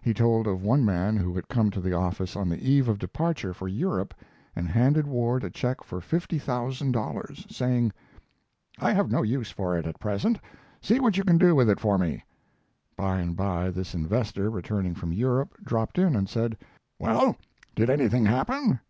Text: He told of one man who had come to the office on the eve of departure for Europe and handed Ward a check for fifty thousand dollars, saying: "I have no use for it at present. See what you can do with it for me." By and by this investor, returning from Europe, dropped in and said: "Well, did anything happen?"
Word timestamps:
He 0.00 0.14
told 0.14 0.46
of 0.46 0.62
one 0.62 0.86
man 0.86 1.18
who 1.18 1.34
had 1.34 1.48
come 1.48 1.70
to 1.72 1.82
the 1.82 1.92
office 1.92 2.34
on 2.34 2.48
the 2.48 2.56
eve 2.66 2.88
of 2.88 2.98
departure 2.98 3.52
for 3.52 3.68
Europe 3.68 4.14
and 4.56 4.66
handed 4.70 5.06
Ward 5.06 5.44
a 5.44 5.50
check 5.50 5.84
for 5.84 6.00
fifty 6.00 6.38
thousand 6.38 6.92
dollars, 6.92 7.46
saying: 7.50 7.92
"I 8.78 8.94
have 8.94 9.10
no 9.10 9.20
use 9.20 9.50
for 9.50 9.76
it 9.76 9.86
at 9.86 10.00
present. 10.00 10.40
See 10.80 10.98
what 10.98 11.18
you 11.18 11.24
can 11.24 11.36
do 11.36 11.54
with 11.54 11.68
it 11.68 11.78
for 11.78 11.98
me." 11.98 12.24
By 12.96 13.18
and 13.18 13.36
by 13.36 13.68
this 13.68 13.94
investor, 13.94 14.48
returning 14.48 14.94
from 14.94 15.12
Europe, 15.12 15.54
dropped 15.62 15.98
in 15.98 16.16
and 16.16 16.26
said: 16.26 16.56
"Well, 16.98 17.36
did 17.74 17.90
anything 17.90 18.24
happen?" 18.24 18.80